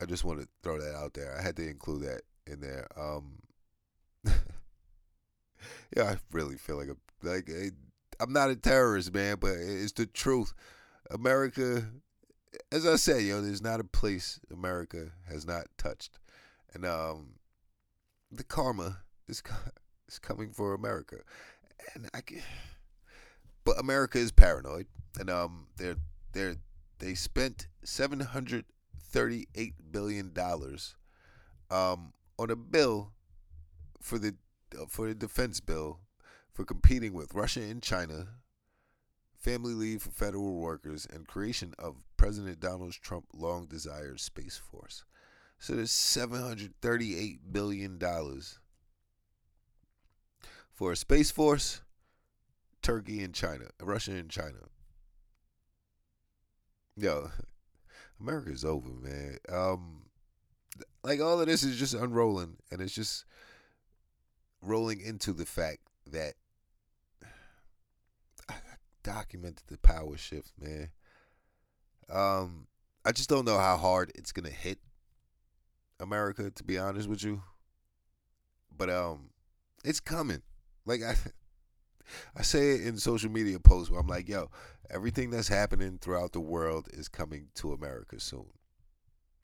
[0.00, 1.36] I just want to throw that out there.
[1.36, 2.86] I had to include that in there.
[2.96, 3.38] Um,
[5.96, 7.70] yeah, I really feel like a like a,
[8.20, 10.54] I'm not a terrorist, man, but it's the truth.
[11.10, 11.86] America,
[12.70, 16.18] as I said, yo, there's not a place America has not touched,
[16.74, 17.34] and um,
[18.30, 19.42] the karma is
[20.08, 21.16] is coming for America,
[21.94, 22.42] and I can,
[23.64, 24.86] but America is paranoid,
[25.18, 25.96] and um, they're
[26.32, 26.56] they're
[26.98, 28.64] they spent seven hundred
[29.00, 30.96] thirty eight billion dollars,
[31.70, 33.12] um, on a bill
[34.00, 34.34] for the
[34.88, 36.00] for the defense bill
[36.52, 38.26] for competing with Russia and China,
[39.36, 45.04] family leave for federal workers, and creation of President Donald Trump long desired Space Force.
[45.58, 47.98] So there's $738 billion
[50.72, 51.80] for a Space Force,
[52.82, 54.68] Turkey and China, Russia and China.
[56.96, 57.30] Yo,
[58.20, 59.38] America's over, man.
[59.48, 60.02] Um,
[61.04, 63.24] like all of this is just unrolling, and it's just
[64.60, 66.34] rolling into the fact that
[68.48, 68.54] I
[69.02, 70.90] documented the power shift, man.
[72.10, 72.66] Um,
[73.04, 74.78] I just don't know how hard it's gonna hit
[76.00, 77.42] America, to be honest with you.
[78.76, 79.30] But um,
[79.84, 80.42] it's coming.
[80.86, 81.16] Like I,
[82.36, 84.50] I say it in social media posts where I'm like, yo,
[84.90, 88.46] everything that's happening throughout the world is coming to America soon.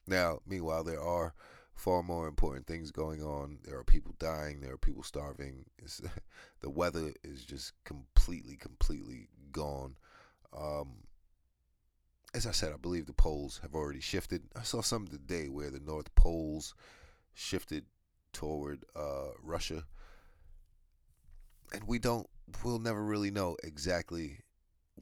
[0.06, 1.34] Now, meanwhile, there are
[1.74, 3.58] far more important things going on.
[3.64, 4.60] There are people dying.
[4.60, 5.64] There are people starving.
[5.78, 6.00] It's,
[6.60, 9.96] the weather is just completely, completely gone.
[10.56, 11.04] Um,
[12.34, 14.42] as I said, I believe the poles have already shifted.
[14.56, 16.74] I saw something today where the North Poles
[17.32, 17.84] shifted
[18.32, 19.84] toward uh, Russia,
[21.72, 22.28] and we don't.
[22.62, 24.40] We'll never really know exactly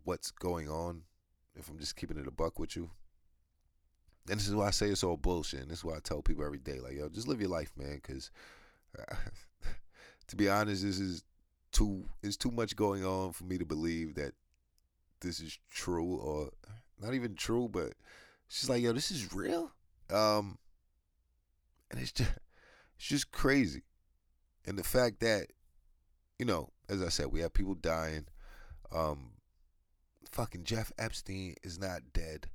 [0.04, 1.02] what's going on.
[1.54, 2.90] If I'm just keeping it a buck with you,
[4.28, 5.60] and this is why I say it's all bullshit.
[5.60, 7.72] And this is why I tell people every day, like, yo, just live your life,
[7.76, 7.96] man.
[7.96, 8.30] Because
[8.98, 9.14] uh,
[10.28, 11.24] to be honest, this is
[11.72, 12.04] too.
[12.22, 14.32] It's too much going on for me to believe that
[15.20, 16.50] this is true or
[17.00, 17.68] not even true.
[17.70, 17.94] But
[18.48, 19.72] she's like, yo, this is real.
[20.10, 20.58] Um,
[21.90, 22.30] and it's just,
[22.96, 23.82] it's just crazy.
[24.66, 25.48] And the fact that,
[26.38, 28.26] you know, as I said, we have people dying.
[28.92, 29.32] Um,
[30.30, 32.48] fucking Jeff Epstein is not dead.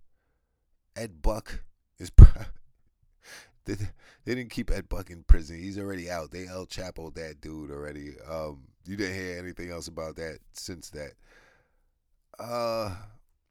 [0.98, 1.64] Ed Buck
[2.00, 2.12] is.
[3.66, 5.60] they, they didn't keep Ed Buck in prison.
[5.60, 6.32] He's already out.
[6.32, 8.14] They El Chapo that dude already.
[8.30, 11.12] Um, you didn't hear anything else about that since that.
[12.40, 12.96] Uh,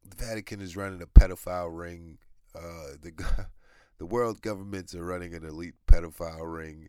[0.05, 2.19] the Vatican is running a pedophile ring.
[2.55, 3.13] Uh, the
[3.99, 6.89] the world governments are running an elite pedophile ring.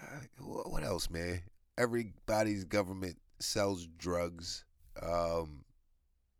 [0.00, 1.42] Uh, what else, man?
[1.78, 4.64] Everybody's government sells drugs.
[5.02, 5.64] Um,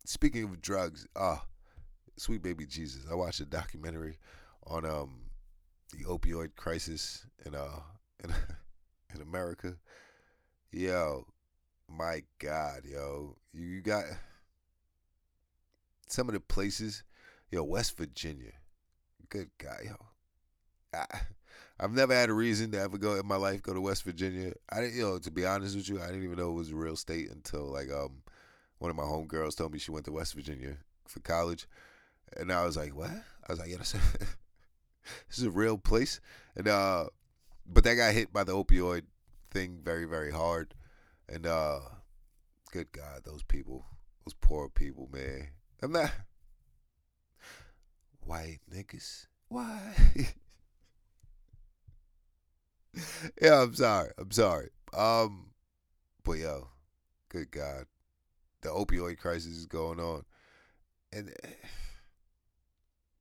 [0.05, 1.45] speaking of drugs, ah, uh,
[2.17, 3.05] Sweet Baby Jesus.
[3.11, 4.19] I watched a documentary
[4.67, 5.21] on um
[5.93, 7.81] the opioid crisis in uh
[8.25, 8.31] in,
[9.15, 9.77] in America.
[10.73, 11.27] Yo,
[11.89, 14.05] my God, yo, you got
[16.09, 17.03] some of the places,
[17.51, 18.53] yo, West Virginia.
[19.29, 19.97] Good guy, yo.
[20.95, 21.05] I,
[21.79, 24.55] I've never had a reason to ever go in my life go to West Virginia.
[24.71, 26.71] I didn't, you know, to be honest with you, I didn't even know it was
[26.71, 28.23] a real state until like um
[28.79, 30.77] one of my homegirls told me she went to West Virginia
[31.07, 31.67] for college,
[32.37, 33.11] and I was like, what?
[33.11, 33.77] I was like, yeah,
[35.29, 36.21] this is a real place,
[36.55, 37.07] and uh,
[37.67, 39.03] but that got hit by the opioid
[39.51, 40.75] thing very very hard,
[41.29, 41.81] and uh,
[42.73, 43.87] good God, those people,
[44.25, 45.49] those poor people, man.
[45.83, 46.11] I'm not
[48.21, 49.27] white niggas.
[49.49, 49.95] Why?
[53.41, 54.11] yeah, I'm sorry.
[54.19, 54.71] I'm sorry.
[54.97, 55.51] Um,
[56.25, 56.69] but yo,
[57.29, 57.87] good God,
[58.63, 60.25] the opioid crisis is going on,
[61.13, 61.33] and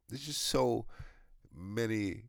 [0.09, 0.85] there's just so
[1.53, 2.23] many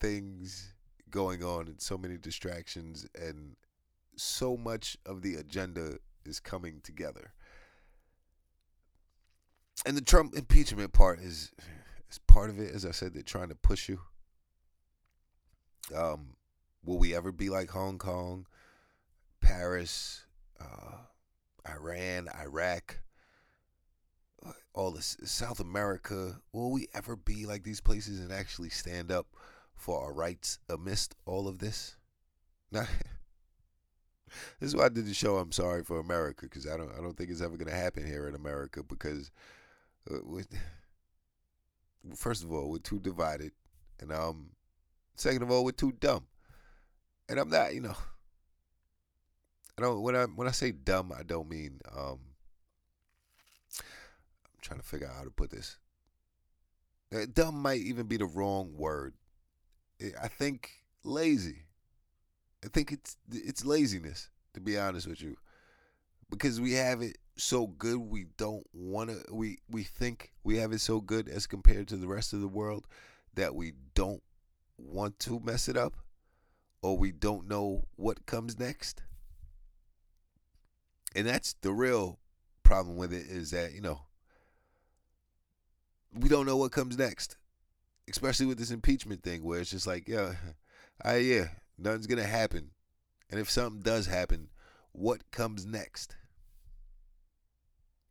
[0.00, 0.74] things
[1.10, 3.56] going on and so many distractions and
[4.16, 7.32] so much of the agenda is coming together.
[9.84, 11.52] And the Trump impeachment part is
[12.10, 12.74] is part of it.
[12.74, 14.00] As I said, they're trying to push you.
[15.94, 16.36] Um,
[16.84, 18.46] will we ever be like Hong Kong,
[19.40, 20.24] Paris,
[20.60, 20.98] uh,
[21.68, 23.00] Iran, Iraq,
[24.76, 26.36] all this South America?
[26.52, 29.26] Will we ever be like these places and actually stand up
[29.74, 31.96] for our rights amidst all of this?
[32.70, 32.86] Not.
[34.60, 35.38] this is why I did the show.
[35.38, 36.92] I'm sorry for America because I don't.
[36.92, 39.30] I don't think it's ever going to happen here in America because,
[40.10, 40.18] uh,
[42.14, 43.52] first of all, we're too divided,
[43.98, 44.50] and um,
[45.16, 46.26] second of all, we're too dumb,
[47.30, 47.74] and I'm not.
[47.74, 47.96] You know,
[49.78, 50.02] I don't.
[50.02, 52.18] When I when I say dumb, I don't mean um.
[54.66, 55.78] Trying to figure out how to put this.
[57.32, 59.14] Dumb might even be the wrong word.
[60.20, 61.66] I think lazy.
[62.64, 65.36] I think it's it's laziness to be honest with you,
[66.28, 69.22] because we have it so good we don't want to.
[69.32, 72.48] We we think we have it so good as compared to the rest of the
[72.48, 72.88] world
[73.34, 74.24] that we don't
[74.78, 75.94] want to mess it up,
[76.82, 79.04] or we don't know what comes next.
[81.14, 82.18] And that's the real
[82.64, 84.05] problem with it is that you know
[86.18, 87.36] we don't know what comes next
[88.08, 90.34] especially with this impeachment thing where it's just like, yeah,
[91.04, 91.48] I yeah,
[91.78, 92.70] nothing's gonna happen.
[93.30, 94.48] And if something does happen,
[94.92, 96.16] what comes next?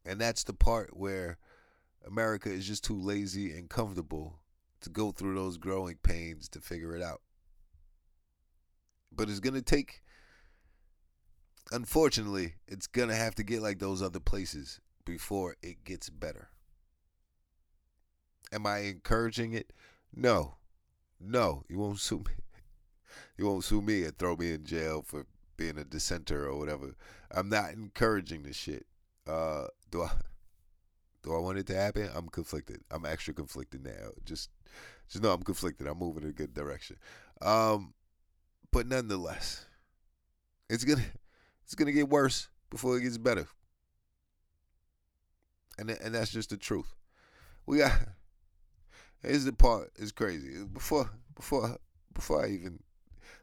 [0.05, 1.37] And that's the part where
[2.05, 4.39] America is just too lazy and comfortable
[4.81, 7.21] to go through those growing pains to figure it out.
[9.11, 10.03] But it's gonna take
[11.71, 16.49] unfortunately, it's gonna have to get like those other places before it gets better.
[18.55, 19.73] Am I encouraging it?
[20.15, 20.55] No.
[21.19, 22.31] No, you won't sue me.
[23.37, 25.25] You won't sue me and throw me in jail for
[25.57, 26.95] being a dissenter or whatever.
[27.31, 28.85] I'm not encouraging this shit.
[29.27, 30.11] Uh, do I?
[31.23, 32.07] Do I want it to happen?
[32.13, 32.81] I'm conflicted.
[32.91, 34.11] I'm extra conflicted now.
[34.25, 34.51] Just,
[35.09, 35.87] just know I'm conflicted.
[35.87, 36.97] I'm moving in a good direction.
[37.41, 37.95] Um,
[38.71, 39.65] but nonetheless,
[40.69, 41.01] it's gonna,
[41.63, 43.47] it's gonna get worse before it gets better.
[45.79, 46.93] And and that's just the truth.
[47.65, 47.91] We got
[49.25, 50.63] Here's the part is crazy.
[50.65, 51.77] Before before
[52.13, 52.79] before I even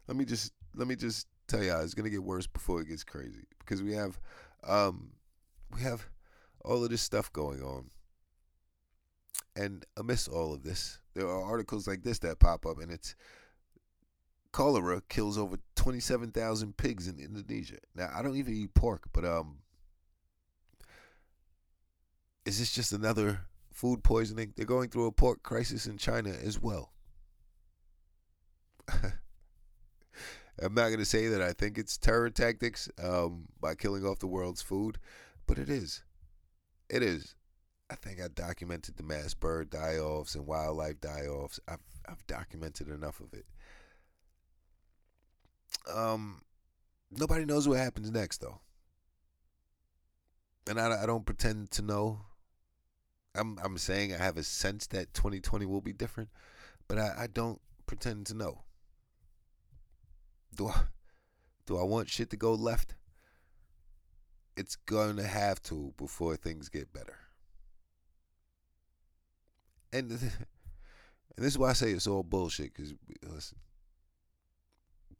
[0.07, 3.03] let me just let me just tell y'all it's gonna get worse before it gets
[3.03, 4.19] crazy because we have
[4.65, 5.11] um
[5.73, 6.07] we have
[6.63, 7.89] all of this stuff going on.
[9.55, 13.15] And amidst all of this, there are articles like this that pop up and it's
[14.51, 17.77] cholera kills over 27,000 pigs in Indonesia.
[17.95, 19.57] Now, I don't even eat pork, but um
[22.45, 23.41] is this just another
[23.73, 24.53] food poisoning.
[24.55, 26.93] They're going through a pork crisis in China as well.
[30.61, 34.19] I'm not going to say that I think it's terror tactics um, by killing off
[34.19, 34.99] the world's food,
[35.47, 36.03] but it is.
[36.89, 37.35] It is.
[37.89, 41.59] I think I documented the mass bird die offs and wildlife die offs.
[41.67, 43.45] I've, I've documented enough of it.
[45.93, 46.41] Um,
[47.11, 48.61] nobody knows what happens next, though.
[50.69, 52.21] And I, I don't pretend to know.
[53.35, 56.29] I'm I'm saying I have a sense that 2020 will be different,
[56.87, 58.61] but I, I don't pretend to know.
[60.55, 60.83] Do I
[61.65, 62.95] do I want shit to go left?
[64.55, 67.17] It's to have to before things get better.
[69.91, 70.19] And and
[71.37, 72.93] this is why I say it's all bullshit because
[73.27, 73.57] listen,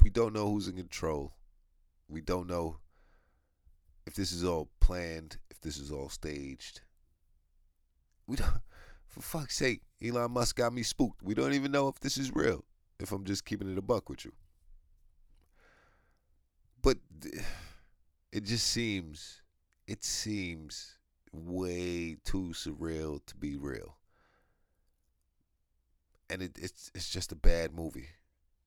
[0.03, 1.33] we don't know who's in control.
[2.07, 2.77] We don't know
[4.05, 6.81] if this is all planned, if this is all staged
[8.28, 8.49] we don't.
[9.07, 11.21] For fuck's sake, Elon Musk got me spooked.
[11.21, 12.63] We don't even know if this is real.
[12.99, 14.32] If I'm just keeping it a buck with you,
[16.82, 16.97] but
[18.32, 19.41] it just seems,
[19.88, 20.97] it seems
[21.32, 23.97] way too surreal to be real.
[26.30, 28.09] and it, it's it's just a bad movie,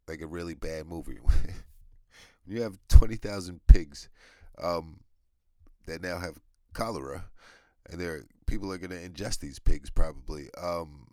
[0.09, 1.19] like a really bad movie.
[2.47, 4.09] you have twenty thousand pigs
[4.63, 5.01] um,
[5.87, 6.39] that now have
[6.73, 7.27] cholera,
[7.91, 10.49] and there people are gonna ingest these pigs probably.
[10.61, 11.09] Um,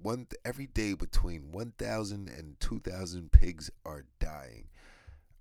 [0.00, 4.68] one every day between 1,000 and 2,000 pigs are dying.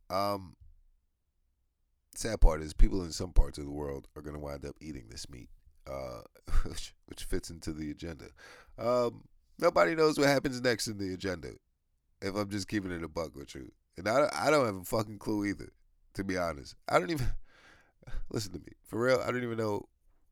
[0.09, 0.55] Um,
[2.15, 4.75] sad part is people in some parts of the world are going to wind up
[4.79, 5.49] eating this meat,
[5.87, 6.21] uh,
[6.63, 8.25] which, which fits into the agenda.
[8.77, 9.23] Um,
[9.59, 11.49] nobody knows what happens next in the agenda.
[12.21, 14.83] If I'm just keeping it a buck with you, and I I don't have a
[14.83, 15.71] fucking clue either,
[16.15, 16.75] to be honest.
[16.89, 17.27] I don't even
[18.31, 19.21] listen to me for real.
[19.21, 19.87] I don't even know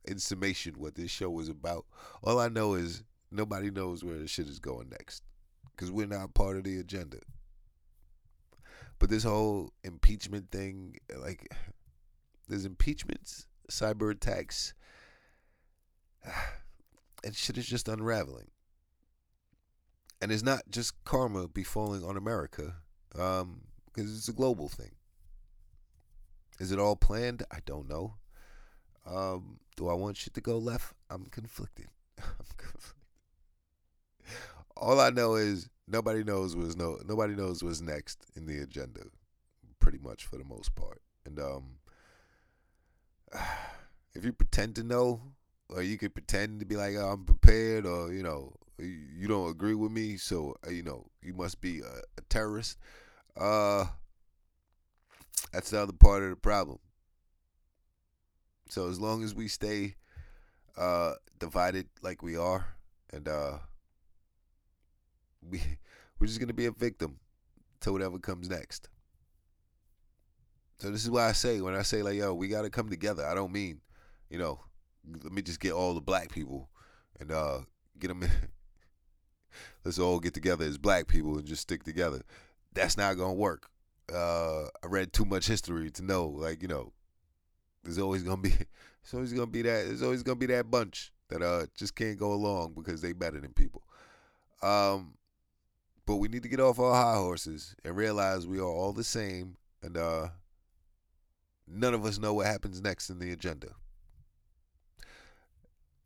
[0.06, 1.86] in summation what this show was about.
[2.24, 5.24] All I know is nobody knows where the shit is going next
[5.72, 7.18] because we're not part of the agenda.
[9.00, 11.54] But this whole impeachment thing, like,
[12.48, 14.74] there's impeachments, cyber attacks,
[17.24, 18.52] and shit is just unraveling.
[20.22, 22.76] And it's not just karma befalling on America,
[23.12, 23.62] because um,
[23.96, 24.92] it's a global thing.
[26.60, 27.44] Is it all planned?
[27.52, 28.16] I don't know.
[29.06, 30.94] Um, do I want shit to go left?
[31.10, 31.88] I'm conflicted.
[32.20, 32.94] I'm conflicted.
[34.78, 39.02] All I know is nobody knows what's no nobody knows what's next in the agenda,
[39.80, 41.02] pretty much for the most part.
[41.26, 41.64] And um,
[44.16, 45.22] if you pretend to know,
[45.70, 49.50] or you could pretend to be like oh, I'm prepared, or you know you don't
[49.50, 52.78] agree with me, so uh, you know you must be a, a terrorist.
[53.38, 53.86] Uh,
[55.52, 56.80] that's the other part of the problem.
[58.74, 59.94] So as long as we stay
[60.76, 62.66] uh, divided like we are,
[63.12, 63.60] and uh,
[65.48, 65.62] we
[66.20, 67.20] we're just gonna be a victim
[67.82, 68.90] to whatever comes next.
[70.80, 73.24] So this is why I say when I say like yo, we gotta come together.
[73.24, 73.80] I don't mean,
[74.32, 74.60] you know,
[75.24, 76.72] let me just get all the black people
[77.20, 77.60] and uh
[78.00, 78.24] get them.
[78.24, 78.32] In.
[79.86, 82.24] Let's all get together as black people and just stick together.
[82.74, 83.70] That's not gonna work.
[84.12, 86.92] Uh, I read too much history to know, like you know,
[87.84, 88.50] there's always gonna be,
[89.04, 92.18] there's always gonna be that, there's always gonna be that bunch that uh just can't
[92.18, 93.84] go along because they better than people.
[94.62, 95.16] Um,
[96.06, 99.04] but we need to get off our high horses and realize we are all the
[99.04, 100.30] same, and uh,
[101.68, 103.70] none of us know what happens next in the agenda.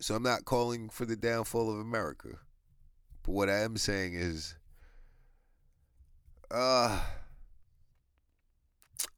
[0.00, 2.38] So I'm not calling for the downfall of America,
[3.24, 4.54] but what I am saying is,
[6.50, 7.00] uh,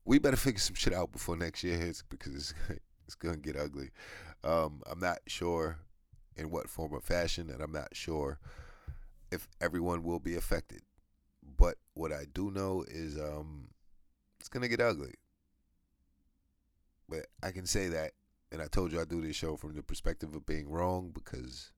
[0.05, 2.55] we better figure some shit out before next year hits because it's
[3.07, 3.91] it's gonna get ugly.
[4.45, 5.79] Um, I'm not sure
[6.37, 8.39] in what form or fashion, and I'm not sure
[9.31, 10.83] if everyone will be affected.
[11.57, 13.69] But what I do know is um,
[14.39, 15.15] it's gonna get ugly.
[17.09, 18.13] But I can say that,
[18.53, 21.73] and I told you I do this show from the perspective of being wrong because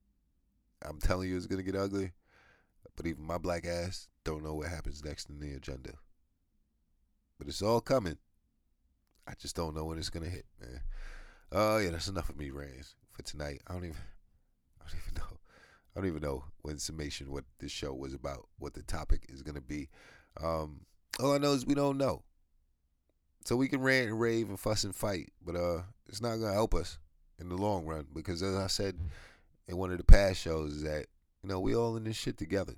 [0.84, 2.12] I'm telling you it's gonna get ugly.
[2.96, 5.94] But even my black ass don't know what happens next in the agenda.
[7.42, 8.18] But it's all coming.
[9.26, 10.80] I just don't know when it's gonna hit, man.
[11.50, 13.62] Oh uh, yeah, that's enough of me ranting for tonight.
[13.66, 13.96] I don't even
[14.80, 15.38] I don't even know.
[15.96, 19.42] I don't even know when summation what this show was about, what the topic is
[19.42, 19.88] to be.
[20.40, 20.82] Um,
[21.18, 22.22] all I know is we don't know.
[23.44, 26.52] So we can rant and rave and fuss and fight, but uh, it's not to
[26.52, 26.98] help us
[27.40, 28.94] in the long run because, as I said
[29.66, 31.06] in one of the past shows, is that
[31.42, 32.76] you know we all in this shit together.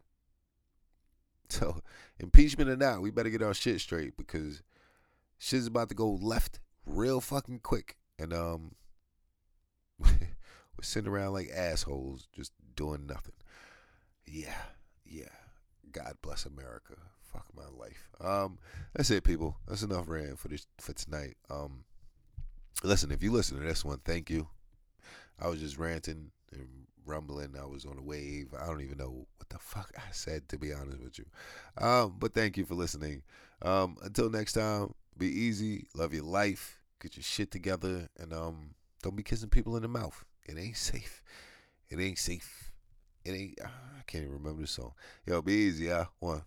[1.50, 1.82] So
[2.18, 4.62] impeachment or not, we better get our shit straight because
[5.38, 8.74] shit's about to go left real fucking quick, and um,
[9.98, 10.10] we're
[10.82, 13.34] sitting around like assholes just doing nothing.
[14.26, 14.62] Yeah,
[15.04, 15.28] yeah.
[15.92, 16.94] God bless America.
[17.32, 18.08] Fuck my life.
[18.20, 18.58] Um,
[18.94, 19.56] that's it, people.
[19.68, 21.36] That's enough rant for this for tonight.
[21.50, 21.84] Um,
[22.82, 24.48] listen, if you listen to this one, thank you.
[25.38, 27.54] I was just ranting and rumbling.
[27.60, 28.48] I was on a wave.
[28.58, 31.26] I don't even know what the fuck I said to be honest with you.
[31.78, 33.22] Um, but thank you for listening.
[33.62, 38.74] Um, until next time, be easy, love your life, get your shit together, and um,
[39.02, 40.24] don't be kissing people in the mouth.
[40.46, 41.22] It ain't safe.
[41.88, 42.72] It ain't safe.
[43.24, 43.58] It ain't.
[43.62, 44.92] I can't even remember the song.
[45.26, 46.06] Yo, be easy, yeah.
[46.18, 46.42] One.